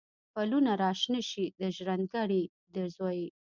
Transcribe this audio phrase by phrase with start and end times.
[0.33, 3.21] پلونه را شنه شي، د ژرند ګړی د زوی